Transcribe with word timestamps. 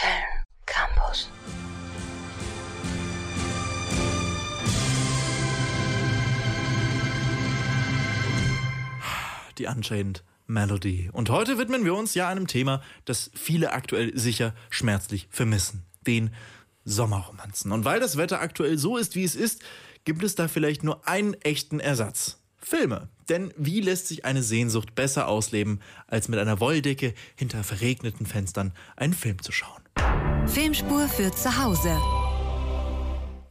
Film 0.00 0.12
Campus. 0.64 1.28
Die 9.58 9.66
Unchained 9.66 10.24
Melody. 10.46 11.10
Und 11.12 11.28
heute 11.28 11.58
widmen 11.58 11.84
wir 11.84 11.94
uns 11.94 12.14
ja 12.14 12.28
einem 12.28 12.46
Thema, 12.46 12.82
das 13.04 13.30
viele 13.34 13.72
aktuell 13.72 14.16
sicher 14.16 14.54
schmerzlich 14.70 15.28
vermissen. 15.30 15.84
Den 16.06 16.30
Sommerromanzen. 16.86 17.70
Und 17.70 17.84
weil 17.84 18.00
das 18.00 18.16
Wetter 18.16 18.40
aktuell 18.40 18.78
so 18.78 18.96
ist, 18.96 19.16
wie 19.16 19.24
es 19.24 19.34
ist, 19.34 19.62
gibt 20.06 20.24
es 20.24 20.34
da 20.34 20.48
vielleicht 20.48 20.82
nur 20.82 21.06
einen 21.06 21.34
echten 21.34 21.78
Ersatz. 21.78 22.39
Filme. 22.60 23.08
Denn 23.28 23.52
wie 23.56 23.80
lässt 23.80 24.08
sich 24.08 24.24
eine 24.24 24.42
Sehnsucht 24.42 24.94
besser 24.94 25.28
ausleben, 25.28 25.80
als 26.06 26.28
mit 26.28 26.38
einer 26.38 26.60
Wolldecke 26.60 27.14
hinter 27.36 27.64
verregneten 27.64 28.26
Fenstern 28.26 28.72
einen 28.96 29.14
Film 29.14 29.42
zu 29.42 29.52
schauen? 29.52 29.82
Filmspur 30.46 31.08
für 31.08 31.30
zu 31.32 31.62
Hause. 31.62 31.96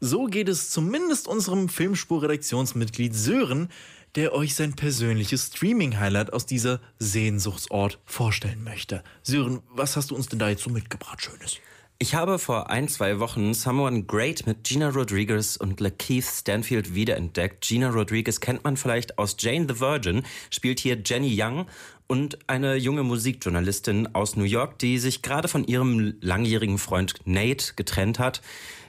So 0.01 0.25
geht 0.25 0.47
es 0.47 0.69
zumindest 0.69 1.27
unserem 1.27 1.67
Filmspur-Redaktionsmitglied 1.67 3.15
Sören, 3.15 3.69
der 4.15 4.33
euch 4.33 4.55
sein 4.55 4.73
persönliches 4.73 5.47
Streaming-Highlight 5.47 6.33
aus 6.33 6.45
dieser 6.45 6.79
Sehnsuchtsort 6.99 7.99
vorstellen 8.05 8.63
möchte. 8.63 9.03
Sören, 9.23 9.61
was 9.69 9.97
hast 9.97 10.11
du 10.11 10.15
uns 10.15 10.27
denn 10.27 10.39
da 10.39 10.49
jetzt 10.49 10.63
so 10.63 10.69
mitgebracht, 10.69 11.21
Schönes? 11.21 11.57
Ich 12.01 12.15
habe 12.15 12.39
vor 12.39 12.69
ein, 12.69 12.87
zwei 12.87 13.19
Wochen 13.19 13.53
Someone 13.53 14.05
Great 14.05 14.47
mit 14.47 14.63
Gina 14.63 14.87
Rodriguez 14.87 15.57
und 15.57 15.81
Lakeith 15.81 16.23
Stanfield 16.23 16.95
wiederentdeckt. 16.95 17.67
Gina 17.67 17.89
Rodriguez 17.89 18.39
kennt 18.39 18.63
man 18.63 18.77
vielleicht 18.77 19.17
aus 19.17 19.35
Jane 19.37 19.65
the 19.67 19.81
Virgin, 19.81 20.23
spielt 20.49 20.79
hier 20.79 20.97
Jenny 21.03 21.37
Young 21.37 21.65
und 22.07 22.39
eine 22.47 22.75
junge 22.75 23.03
Musikjournalistin 23.03 24.15
aus 24.15 24.37
New 24.37 24.45
York, 24.45 24.79
die 24.79 24.97
sich 24.97 25.21
gerade 25.21 25.49
von 25.49 25.65
ihrem 25.65 26.13
langjährigen 26.21 26.77
Freund 26.77 27.15
Nate 27.25 27.73
getrennt 27.75 28.17
hat. 28.17 28.41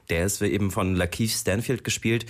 Der 0.09 0.25
ist 0.25 0.41
eben 0.41 0.71
von 0.71 0.95
Lakeith 0.95 1.31
Stanfield 1.31 1.83
gespielt 1.83 2.27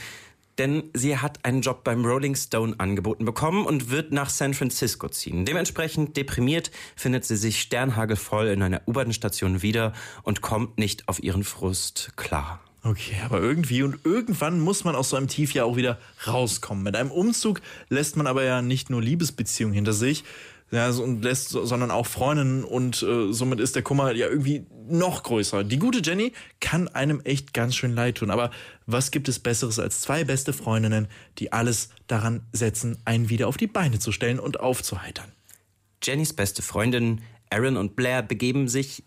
denn 0.61 0.91
sie 0.93 1.17
hat 1.17 1.43
einen 1.47 1.63
Job 1.63 1.85
beim 1.85 2.05
Rolling 2.05 2.37
Stone 2.37 2.75
angeboten 2.77 3.25
bekommen 3.25 3.65
und 3.65 3.91
wird 3.91 4.13
nach 4.13 4.29
San 4.29 4.53
Francisco 4.53 5.09
ziehen. 5.09 5.47
Dementsprechend 5.47 6.19
deprimiert 6.19 6.71
findet 6.97 7.25
sie 7.25 7.37
sich 7.37 7.63
sternhagelvoll 7.63 8.49
in 8.49 8.63
einer 8.63 8.83
U-Bahn-Station 8.87 9.63
wieder 9.63 9.95
und 10.23 10.43
kommt 10.43 10.77
nicht 10.77 11.09
auf 11.09 11.23
ihren 11.23 11.45
Frust 11.45 12.13
klar. 12.17 12.61
Okay, 12.83 13.17
aber 13.25 13.41
irgendwie 13.41 13.83
und 13.83 14.05
irgendwann 14.05 14.61
muss 14.61 14.85
man 14.85 14.95
aus 14.95 15.09
so 15.11 15.17
einem 15.17 15.29
Tief 15.29 15.55
ja 15.55 15.65
auch 15.65 15.77
wieder 15.77 15.99
rauskommen. 16.27 16.85
Mit 16.85 16.95
einem 16.95 17.11
Umzug 17.11 17.63
lässt 17.89 18.19
man 18.19 18.27
aber 18.27 18.45
ja 18.45 18.61
nicht 18.61 18.91
nur 18.91 19.01
Liebesbeziehungen 19.01 19.75
hinter 19.75 19.95
sich, 19.95 20.25
ja, 20.71 20.89
und 20.91 21.23
lässt, 21.23 21.49
sondern 21.49 21.91
auch 21.91 22.07
Freundinnen 22.07 22.65
und 22.65 23.03
äh, 23.03 23.33
somit 23.33 23.59
ist 23.59 23.75
der 23.75 23.83
Kummer 23.83 24.13
ja 24.13 24.29
irgendwie 24.29 24.67
noch 24.89 25.23
größer. 25.23 25.65
Die 25.65 25.79
gute 25.79 26.01
Jenny 26.03 26.33
kann 26.61 26.89
einem 26.89 27.21
echt 27.23 27.53
ganz 27.53 27.75
schön 27.75 27.95
leid 27.95 28.19
tun, 28.19 28.31
aber 28.31 28.51
was 28.87 29.11
gibt 29.11 29.29
es 29.29 29.39
Besseres 29.39 29.79
als 29.79 30.01
zwei 30.01 30.25
beste 30.25 30.53
Freundinnen, 30.53 31.09
die 31.39 31.53
alles 31.53 31.91
daran 32.07 32.43
setzen, 32.53 32.99
einen 33.05 33.29
wieder 33.31 33.49
auf 33.49 33.57
die 33.57 33.67
Beine 33.67 33.99
zu 33.99 34.13
stellen 34.13 34.39
und 34.39 34.61
aufzuheitern? 34.61 35.33
Jennys 36.03 36.33
beste 36.33 36.63
Freundin 36.63 37.21
Aaron 37.51 37.77
und 37.77 37.97
Blair 37.97 38.23
begeben 38.23 38.69
sich, 38.69 39.03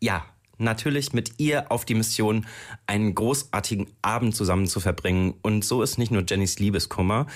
ja, 0.00 0.24
natürlich 0.58 1.12
mit 1.12 1.38
ihr 1.38 1.70
auf 1.72 1.84
die 1.84 1.94
Mission, 1.94 2.46
einen 2.86 3.14
großartigen 3.14 3.88
Abend 4.02 4.36
zusammen 4.36 4.66
zu 4.66 4.80
verbringen. 4.80 5.34
Und 5.42 5.64
so 5.64 5.82
ist 5.82 5.98
nicht 5.98 6.12
nur 6.12 6.24
Jennys 6.26 6.58
Liebeskummer, 6.58 7.26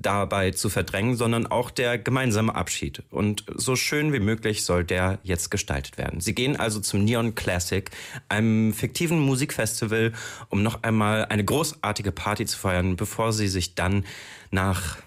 dabei 0.00 0.52
zu 0.52 0.68
verdrängen, 0.68 1.16
sondern 1.16 1.46
auch 1.46 1.70
der 1.70 1.98
gemeinsame 1.98 2.54
Abschied. 2.54 3.02
Und 3.10 3.44
so 3.54 3.76
schön 3.76 4.12
wie 4.12 4.20
möglich 4.20 4.64
soll 4.64 4.84
der 4.84 5.18
jetzt 5.22 5.50
gestaltet 5.50 5.98
werden. 5.98 6.20
Sie 6.20 6.34
gehen 6.34 6.56
also 6.56 6.80
zum 6.80 7.04
Neon 7.04 7.34
Classic, 7.34 7.90
einem 8.28 8.72
fiktiven 8.72 9.18
Musikfestival, 9.18 10.12
um 10.48 10.62
noch 10.62 10.82
einmal 10.82 11.26
eine 11.26 11.44
großartige 11.44 12.12
Party 12.12 12.46
zu 12.46 12.58
feiern, 12.58 12.96
bevor 12.96 13.32
sie 13.32 13.48
sich 13.48 13.74
dann 13.74 14.04
nach 14.50 14.98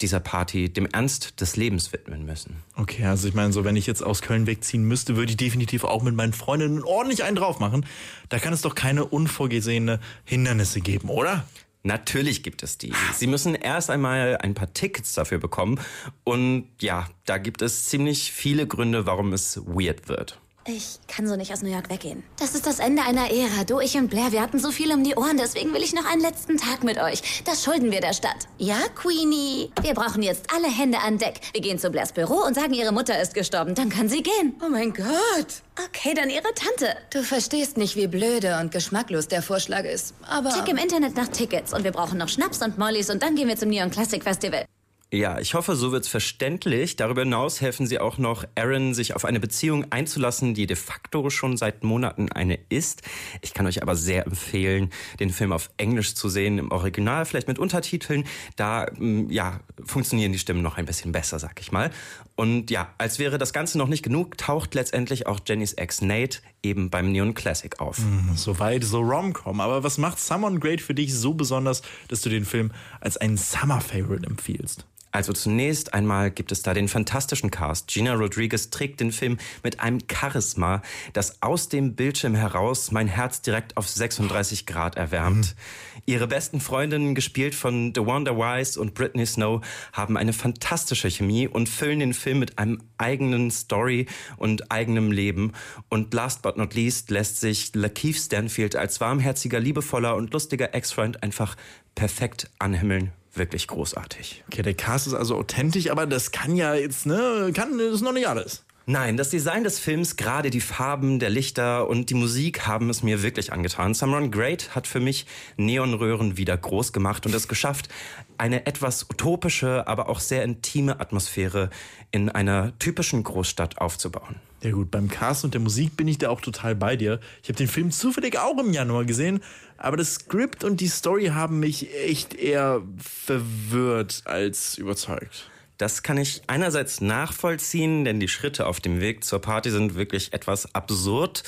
dieser 0.00 0.20
Party 0.20 0.68
dem 0.68 0.86
Ernst 0.86 1.40
des 1.40 1.56
Lebens 1.56 1.92
widmen 1.92 2.26
müssen. 2.26 2.56
Okay, 2.76 3.04
also 3.06 3.28
ich 3.28 3.34
meine, 3.34 3.52
so 3.52 3.64
wenn 3.64 3.76
ich 3.76 3.86
jetzt 3.86 4.02
aus 4.02 4.22
Köln 4.22 4.46
wegziehen 4.46 4.84
müsste, 4.84 5.16
würde 5.16 5.30
ich 5.30 5.36
definitiv 5.36 5.84
auch 5.84 6.02
mit 6.02 6.14
meinen 6.14 6.32
Freundinnen 6.32 6.82
ordentlich 6.82 7.22
einen 7.22 7.36
drauf 7.36 7.60
machen. 7.60 7.86
Da 8.28 8.38
kann 8.38 8.52
es 8.52 8.60
doch 8.60 8.74
keine 8.74 9.04
unvorgesehene 9.04 10.00
Hindernisse 10.24 10.80
geben, 10.80 11.08
oder? 11.08 11.44
Natürlich 11.86 12.42
gibt 12.42 12.62
es 12.62 12.78
die. 12.78 12.92
Sie 13.12 13.26
müssen 13.26 13.54
erst 13.54 13.90
einmal 13.90 14.38
ein 14.38 14.54
paar 14.54 14.72
Tickets 14.72 15.12
dafür 15.12 15.38
bekommen. 15.38 15.78
Und 16.24 16.68
ja, 16.80 17.06
da 17.26 17.36
gibt 17.36 17.60
es 17.60 17.84
ziemlich 17.84 18.32
viele 18.32 18.66
Gründe, 18.66 19.04
warum 19.04 19.34
es 19.34 19.60
weird 19.66 20.08
wird. 20.08 20.40
Ich 20.66 20.98
kann 21.08 21.28
so 21.28 21.36
nicht 21.36 21.52
aus 21.52 21.60
New 21.60 21.70
York 21.70 21.90
weggehen. 21.90 22.22
Das 22.38 22.54
ist 22.54 22.66
das 22.66 22.78
Ende 22.78 23.02
einer 23.02 23.30
Ära. 23.30 23.64
Du, 23.66 23.80
ich 23.80 23.96
und 23.96 24.08
Blair, 24.08 24.32
wir 24.32 24.40
hatten 24.40 24.58
so 24.58 24.70
viel 24.70 24.90
um 24.92 25.04
die 25.04 25.14
Ohren. 25.14 25.36
Deswegen 25.36 25.74
will 25.74 25.82
ich 25.82 25.92
noch 25.92 26.06
einen 26.06 26.22
letzten 26.22 26.56
Tag 26.56 26.82
mit 26.84 26.98
euch. 26.98 27.42
Das 27.44 27.62
schulden 27.62 27.90
wir 27.90 28.00
der 28.00 28.14
Stadt. 28.14 28.48
Ja, 28.56 28.78
Queenie? 28.94 29.70
Wir 29.82 29.92
brauchen 29.92 30.22
jetzt 30.22 30.46
alle 30.54 30.68
Hände 30.68 31.00
an 31.00 31.18
Deck. 31.18 31.40
Wir 31.52 31.60
gehen 31.60 31.78
zu 31.78 31.90
Blairs 31.90 32.12
Büro 32.12 32.36
und 32.46 32.54
sagen, 32.54 32.72
ihre 32.72 32.92
Mutter 32.92 33.20
ist 33.20 33.34
gestorben. 33.34 33.74
Dann 33.74 33.90
kann 33.90 34.08
sie 34.08 34.22
gehen. 34.22 34.54
Oh 34.64 34.70
mein 34.70 34.94
Gott. 34.94 35.62
Okay, 35.86 36.14
dann 36.14 36.30
ihre 36.30 36.54
Tante. 36.54 36.96
Du 37.10 37.22
verstehst 37.22 37.76
nicht, 37.76 37.94
wie 37.96 38.06
blöde 38.06 38.58
und 38.58 38.72
geschmacklos 38.72 39.28
der 39.28 39.42
Vorschlag 39.42 39.84
ist. 39.84 40.14
Aber... 40.26 40.48
Check 40.48 40.68
im 40.68 40.78
Internet 40.78 41.14
nach 41.14 41.28
Tickets. 41.28 41.74
Und 41.74 41.84
wir 41.84 41.92
brauchen 41.92 42.16
noch 42.16 42.28
Schnaps 42.30 42.62
und 42.62 42.78
Mollys. 42.78 43.10
Und 43.10 43.22
dann 43.22 43.34
gehen 43.34 43.48
wir 43.48 43.56
zum 43.58 43.68
Neon 43.68 43.90
Classic 43.90 44.22
Festival. 44.22 44.64
Ja, 45.12 45.38
ich 45.38 45.54
hoffe, 45.54 45.76
so 45.76 45.92
wird's 45.92 46.08
verständlich. 46.08 46.96
Darüber 46.96 47.22
hinaus 47.22 47.60
helfen 47.60 47.86
sie 47.86 48.00
auch 48.00 48.18
noch 48.18 48.44
Aaron, 48.56 48.94
sich 48.94 49.14
auf 49.14 49.24
eine 49.24 49.38
Beziehung 49.38 49.86
einzulassen, 49.90 50.54
die 50.54 50.66
de 50.66 50.76
facto 50.76 51.30
schon 51.30 51.56
seit 51.56 51.84
Monaten 51.84 52.32
eine 52.32 52.58
ist. 52.68 53.02
Ich 53.40 53.54
kann 53.54 53.66
euch 53.66 53.82
aber 53.82 53.94
sehr 53.94 54.26
empfehlen, 54.26 54.90
den 55.20 55.30
Film 55.30 55.52
auf 55.52 55.70
Englisch 55.76 56.14
zu 56.14 56.28
sehen, 56.28 56.58
im 56.58 56.72
Original, 56.72 57.26
vielleicht 57.26 57.46
mit 57.46 57.60
Untertiteln. 57.60 58.24
Da, 58.56 58.86
mm, 58.98 59.30
ja, 59.30 59.60
funktionieren 59.84 60.32
die 60.32 60.38
Stimmen 60.38 60.62
noch 60.62 60.78
ein 60.78 60.86
bisschen 60.86 61.12
besser, 61.12 61.38
sag 61.38 61.60
ich 61.60 61.70
mal. 61.70 61.90
Und 62.36 62.70
ja, 62.70 62.92
als 62.98 63.18
wäre 63.18 63.38
das 63.38 63.52
Ganze 63.52 63.78
noch 63.78 63.86
nicht 63.86 64.02
genug, 64.02 64.36
taucht 64.36 64.74
letztendlich 64.74 65.26
auch 65.26 65.40
Jennys 65.46 65.72
Ex 65.74 66.02
Nate 66.02 66.40
eben 66.62 66.90
beim 66.90 67.12
Neon 67.12 67.34
Classic 67.34 67.78
auf. 67.80 67.98
Mm, 67.98 68.34
Soweit 68.34 68.82
so 68.82 69.00
Rom-Com. 69.00 69.60
Aber 69.60 69.84
was 69.84 69.98
macht 69.98 70.18
Someone 70.18 70.58
Great 70.58 70.80
für 70.80 70.94
dich 70.94 71.14
so 71.14 71.34
besonders, 71.34 71.82
dass 72.08 72.22
du 72.22 72.30
den 72.30 72.44
Film 72.44 72.72
als 73.00 73.16
einen 73.16 73.36
Summer-Favorite 73.36 74.26
empfiehlst? 74.26 74.84
Also 75.14 75.32
zunächst 75.32 75.94
einmal 75.94 76.32
gibt 76.32 76.50
es 76.50 76.62
da 76.62 76.74
den 76.74 76.88
fantastischen 76.88 77.52
Cast. 77.52 77.86
Gina 77.86 78.14
Rodriguez 78.14 78.70
trägt 78.70 78.98
den 78.98 79.12
Film 79.12 79.38
mit 79.62 79.78
einem 79.78 80.00
Charisma, 80.12 80.82
das 81.12 81.40
aus 81.40 81.68
dem 81.68 81.94
Bildschirm 81.94 82.34
heraus 82.34 82.90
mein 82.90 83.06
Herz 83.06 83.40
direkt 83.40 83.76
auf 83.76 83.88
36 83.88 84.66
Grad 84.66 84.96
erwärmt. 84.96 85.54
Mhm. 85.54 86.02
Ihre 86.06 86.26
besten 86.26 86.60
Freundinnen, 86.60 87.14
gespielt 87.14 87.54
von 87.54 87.92
The 87.94 88.00
Wonder 88.04 88.36
Wise 88.36 88.80
und 88.80 88.94
Britney 88.94 89.24
Snow, 89.24 89.64
haben 89.92 90.16
eine 90.16 90.32
fantastische 90.32 91.08
Chemie 91.08 91.46
und 91.46 91.68
füllen 91.68 92.00
den 92.00 92.12
Film 92.12 92.40
mit 92.40 92.58
einem 92.58 92.82
eigenen 92.98 93.52
Story 93.52 94.06
und 94.36 94.72
eigenem 94.72 95.12
Leben. 95.12 95.52
Und 95.90 96.12
last 96.12 96.42
but 96.42 96.56
not 96.56 96.74
least 96.74 97.12
lässt 97.12 97.38
sich 97.38 97.72
Lakeith 97.72 98.16
Stanfield 98.16 98.74
als 98.74 99.00
warmherziger, 99.00 99.60
liebevoller 99.60 100.16
und 100.16 100.32
lustiger 100.32 100.74
Ex-Freund 100.74 101.22
einfach 101.22 101.54
perfekt 101.94 102.50
anhimmeln 102.58 103.12
wirklich 103.36 103.66
großartig. 103.68 104.44
Okay, 104.48 104.62
der 104.62 104.74
Cast 104.74 105.06
ist 105.06 105.14
also 105.14 105.36
authentisch, 105.36 105.90
aber 105.90 106.06
das 106.06 106.30
kann 106.30 106.56
ja 106.56 106.74
jetzt, 106.74 107.06
ne, 107.06 107.50
kann, 107.54 107.78
das 107.78 107.94
ist 107.94 108.00
noch 108.02 108.12
nicht 108.12 108.28
alles. 108.28 108.64
Nein, 108.86 109.16
das 109.16 109.30
Design 109.30 109.64
des 109.64 109.78
Films, 109.78 110.16
gerade 110.16 110.50
die 110.50 110.60
Farben 110.60 111.18
der 111.18 111.30
Lichter 111.30 111.88
und 111.88 112.10
die 112.10 112.14
Musik 112.14 112.66
haben 112.66 112.90
es 112.90 113.02
mir 113.02 113.22
wirklich 113.22 113.50
angetan. 113.50 113.94
Samron 113.94 114.30
Great 114.30 114.74
hat 114.74 114.86
für 114.86 115.00
mich 115.00 115.24
Neonröhren 115.56 116.36
wieder 116.36 116.54
groß 116.54 116.92
gemacht 116.92 117.24
und 117.24 117.34
es 117.34 117.48
geschafft, 117.48 117.88
eine 118.36 118.66
etwas 118.66 119.04
utopische, 119.04 119.88
aber 119.88 120.10
auch 120.10 120.20
sehr 120.20 120.44
intime 120.44 121.00
Atmosphäre 121.00 121.70
in 122.10 122.28
einer 122.28 122.78
typischen 122.78 123.24
Großstadt 123.24 123.78
aufzubauen. 123.78 124.36
Ja 124.62 124.72
gut, 124.72 124.90
beim 124.90 125.08
Cast 125.08 125.44
und 125.44 125.54
der 125.54 125.62
Musik 125.62 125.96
bin 125.96 126.06
ich 126.06 126.18
da 126.18 126.28
auch 126.28 126.42
total 126.42 126.74
bei 126.74 126.96
dir. 126.96 127.20
Ich 127.42 127.48
habe 127.48 127.56
den 127.56 127.68
Film 127.68 127.90
zufällig 127.90 128.38
auch 128.38 128.58
im 128.58 128.74
Januar 128.74 129.06
gesehen, 129.06 129.42
aber 129.78 129.96
das 129.96 130.16
Skript 130.16 130.62
und 130.62 130.82
die 130.82 130.88
Story 130.88 131.28
haben 131.28 131.58
mich 131.58 131.88
echt 131.94 132.34
eher 132.34 132.82
verwirrt 132.98 134.24
als 134.26 134.76
überzeugt. 134.76 135.50
Das 135.76 136.04
kann 136.04 136.18
ich 136.18 136.42
einerseits 136.46 137.00
nachvollziehen, 137.00 138.04
denn 138.04 138.20
die 138.20 138.28
Schritte 138.28 138.66
auf 138.66 138.78
dem 138.78 139.00
Weg 139.00 139.24
zur 139.24 139.40
Party 139.40 139.70
sind 139.70 139.96
wirklich 139.96 140.32
etwas 140.32 140.72
absurd. 140.72 141.42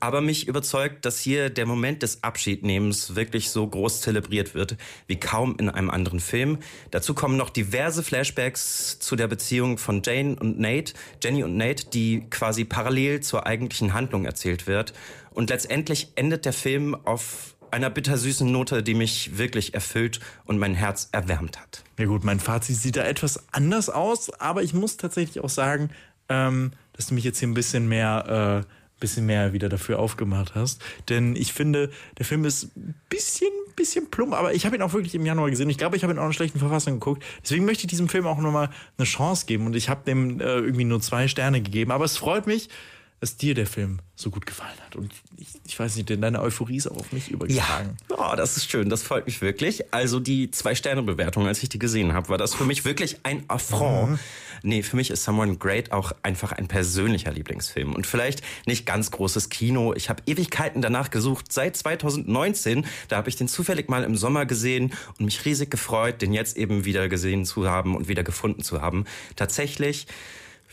Aber 0.00 0.20
mich 0.20 0.48
überzeugt, 0.48 1.04
dass 1.04 1.20
hier 1.20 1.48
der 1.48 1.64
Moment 1.64 2.02
des 2.02 2.24
Abschiednehmens 2.24 3.14
wirklich 3.14 3.50
so 3.50 3.66
groß 3.66 4.00
zelebriert 4.00 4.54
wird 4.54 4.76
wie 5.06 5.20
kaum 5.20 5.56
in 5.60 5.68
einem 5.68 5.90
anderen 5.90 6.18
Film. 6.18 6.58
Dazu 6.90 7.14
kommen 7.14 7.36
noch 7.36 7.50
diverse 7.50 8.02
Flashbacks 8.02 8.98
zu 8.98 9.14
der 9.14 9.28
Beziehung 9.28 9.78
von 9.78 10.02
Jane 10.04 10.36
und 10.40 10.58
Nate, 10.58 10.94
Jenny 11.22 11.44
und 11.44 11.56
Nate, 11.56 11.86
die 11.90 12.26
quasi 12.30 12.64
parallel 12.64 13.20
zur 13.20 13.46
eigentlichen 13.46 13.94
Handlung 13.94 14.24
erzählt 14.24 14.66
wird. 14.66 14.92
Und 15.30 15.50
letztendlich 15.50 16.08
endet 16.16 16.46
der 16.46 16.52
Film 16.52 16.96
auf 17.04 17.54
einer 17.72 17.90
bittersüßen 17.90 18.50
Note, 18.50 18.82
die 18.82 18.94
mich 18.94 19.38
wirklich 19.38 19.74
erfüllt 19.74 20.20
und 20.44 20.58
mein 20.58 20.74
Herz 20.74 21.08
erwärmt 21.12 21.60
hat. 21.60 21.84
Ja 21.98 22.06
gut, 22.06 22.24
mein 22.24 22.40
Fazit 22.40 22.76
sieht 22.76 22.96
da 22.96 23.04
etwas 23.04 23.52
anders 23.52 23.90
aus, 23.90 24.30
aber 24.40 24.62
ich 24.62 24.74
muss 24.74 24.96
tatsächlich 24.96 25.42
auch 25.42 25.48
sagen, 25.48 25.90
ähm, 26.28 26.72
dass 26.92 27.06
du 27.06 27.14
mich 27.14 27.24
jetzt 27.24 27.38
hier 27.38 27.48
ein 27.48 27.54
bisschen 27.54 27.88
mehr 27.88 28.64
bisschen 28.98 29.26
mehr 29.26 29.52
wieder 29.52 29.68
dafür 29.68 29.98
aufgemacht 29.98 30.54
hast. 30.54 30.82
Denn 31.08 31.36
ich 31.36 31.52
finde, 31.52 31.90
der 32.18 32.24
Film 32.24 32.44
ist 32.44 32.76
ein 32.76 32.94
bisschen, 33.08 33.50
bisschen 33.76 34.10
plump, 34.10 34.34
aber 34.34 34.54
ich 34.54 34.66
habe 34.66 34.76
ihn 34.76 34.82
auch 34.82 34.92
wirklich 34.92 35.14
im 35.14 35.24
Januar 35.24 35.50
gesehen. 35.50 35.70
Ich 35.70 35.78
glaube, 35.78 35.96
ich 35.96 36.02
habe 36.02 36.12
ihn 36.12 36.18
auch 36.18 36.26
in 36.26 36.32
schlechten 36.32 36.58
Verfassung 36.58 36.94
geguckt. 36.94 37.24
Deswegen 37.42 37.64
möchte 37.64 37.84
ich 37.84 37.88
diesem 37.88 38.08
Film 38.08 38.26
auch 38.26 38.38
nochmal 38.38 38.70
eine 38.96 39.06
Chance 39.06 39.46
geben 39.46 39.66
und 39.66 39.76
ich 39.76 39.88
habe 39.88 40.04
dem 40.04 40.40
äh, 40.40 40.44
irgendwie 40.44 40.84
nur 40.84 41.00
zwei 41.00 41.28
Sterne 41.28 41.62
gegeben. 41.62 41.92
Aber 41.92 42.04
es 42.04 42.16
freut 42.16 42.46
mich, 42.46 42.68
dass 43.20 43.36
dir 43.36 43.54
der 43.54 43.66
Film 43.66 43.98
so 44.14 44.30
gut 44.30 44.46
gefallen 44.46 44.78
hat. 44.84 44.96
Und 44.96 45.12
ich, 45.36 45.48
ich 45.64 45.78
weiß 45.78 45.96
nicht, 45.96 46.08
denn 46.08 46.20
deine 46.20 46.40
Euphorie 46.40 46.76
ist 46.76 46.86
auch 46.86 46.98
auf 46.98 47.12
mich 47.12 47.30
übergetragen. 47.30 47.96
Ja, 48.10 48.32
oh, 48.32 48.36
das 48.36 48.56
ist 48.56 48.70
schön, 48.70 48.88
das 48.88 49.02
freut 49.02 49.26
mich 49.26 49.40
wirklich. 49.40 49.92
Also 49.92 50.20
die 50.20 50.50
Zwei-Sterne-Bewertung, 50.50 51.46
als 51.46 51.62
ich 51.62 51.68
die 51.68 51.78
gesehen 51.78 52.12
habe, 52.12 52.28
war 52.28 52.38
das 52.38 52.54
für 52.54 52.64
mich 52.64 52.84
wirklich 52.84 53.18
ein 53.24 53.44
Affront. 53.48 54.10
Mhm. 54.10 54.18
Nee, 54.62 54.82
für 54.82 54.96
mich 54.96 55.10
ist 55.10 55.24
Someone 55.24 55.56
Great 55.56 55.92
auch 55.92 56.12
einfach 56.22 56.52
ein 56.52 56.68
persönlicher 56.68 57.30
Lieblingsfilm. 57.30 57.94
Und 57.94 58.06
vielleicht 58.06 58.42
nicht 58.66 58.86
ganz 58.86 59.10
großes 59.10 59.50
Kino. 59.50 59.94
Ich 59.94 60.08
habe 60.08 60.22
Ewigkeiten 60.26 60.82
danach 60.82 61.10
gesucht, 61.10 61.52
seit 61.52 61.76
2019. 61.76 62.86
Da 63.08 63.16
habe 63.16 63.28
ich 63.28 63.36
den 63.36 63.48
zufällig 63.48 63.88
mal 63.88 64.04
im 64.04 64.16
Sommer 64.16 64.46
gesehen 64.46 64.92
und 65.18 65.26
mich 65.26 65.44
riesig 65.44 65.70
gefreut, 65.70 66.22
den 66.22 66.32
jetzt 66.32 66.56
eben 66.56 66.84
wieder 66.84 67.08
gesehen 67.08 67.44
zu 67.44 67.68
haben 67.68 67.96
und 67.96 68.08
wieder 68.08 68.24
gefunden 68.24 68.62
zu 68.62 68.80
haben. 68.80 69.04
Tatsächlich 69.36 70.06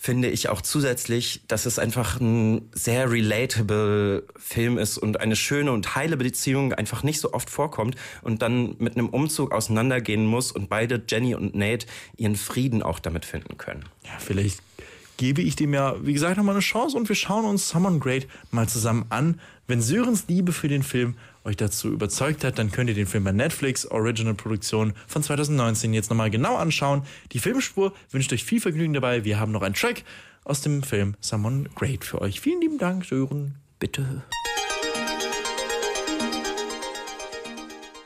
finde 0.06 0.30
ich 0.30 0.50
auch 0.50 0.62
zusätzlich, 0.62 1.42
dass 1.48 1.66
es 1.66 1.80
einfach 1.80 2.20
ein 2.20 2.70
sehr 2.74 3.10
relatable 3.10 4.22
Film 4.38 4.78
ist 4.78 5.00
und 5.00 5.20
eine 5.20 5.36
schöne 5.36 5.72
und 5.72 5.96
heile 5.96 6.16
Beziehung 6.16 6.74
einfach 6.74 7.02
nicht 7.02 7.20
so 7.20 7.34
oft 7.34 7.50
vorkommt 7.50 7.96
und 8.22 8.44
dann 8.44 8.76
mit 8.78 8.98
einem 8.98 9.10
Umzug 9.10 9.52
auseinandergehen 9.52 10.28
muss 10.28 10.52
und 10.52 10.70
beide, 10.70 11.02
Jenny 11.08 11.34
und 11.34 11.56
Nate, 11.56 11.88
ihren 12.18 12.36
Frieden 12.36 12.84
auch 12.84 13.00
damit 13.00 13.26
finden 13.26 13.58
können. 13.58 13.86
Ja, 14.04 14.12
vielleicht 14.20 14.62
gebe 15.18 15.42
ich 15.42 15.56
dem 15.56 15.74
ja, 15.74 15.96
wie 16.02 16.14
gesagt, 16.14 16.38
nochmal 16.38 16.56
eine 16.56 16.62
Chance 16.62 16.98
und 16.98 17.10
wir 17.10 17.16
schauen 17.16 17.46
uns 17.46 17.70
Someone 17.70 18.00
Great 18.00 18.28
mal 18.52 18.68
zusammen 18.68 19.06
an. 19.10 19.40
Wenn 19.68 19.82
Sörens 19.82 20.26
Liebe 20.28 20.52
für 20.52 20.68
den 20.68 20.84
Film 20.84 21.16
euch 21.44 21.58
dazu 21.58 21.90
überzeugt 21.90 22.44
hat, 22.44 22.60
dann 22.60 22.72
könnt 22.72 22.90
ihr 22.90 22.96
den 22.96 23.08
Film 23.08 23.24
bei 23.24 23.32
Netflix 23.32 23.90
Original 23.90 24.34
Produktion 24.34 24.94
von 25.08 25.24
2019 25.24 25.94
jetzt 25.94 26.10
nochmal 26.10 26.32
genau 26.32 26.56
anschauen. 26.56 27.04
Die 27.32 27.40
Filmspur 27.40 27.94
wünscht 28.12 28.34
euch 28.34 28.44
viel 28.44 28.60
Vergnügen 28.60 28.94
dabei. 28.94 29.24
Wir 29.24 29.40
haben 29.40 29.52
noch 29.52 29.62
einen 29.62 29.76
Track 29.76 30.04
aus 30.44 30.62
dem 30.62 30.84
Film 30.84 31.16
Someone 31.22 31.70
Great 31.76 32.04
für 32.04 32.22
euch. 32.22 32.42
Vielen 32.42 32.62
lieben 32.62 32.78
Dank, 32.78 33.06
Sören. 33.06 33.56
Bitte. 33.80 34.24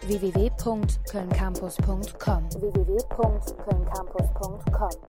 www.kölncampus.com 0.07 2.49
www 2.49 2.99